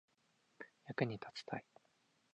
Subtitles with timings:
[0.87, 1.65] 役に立ちたい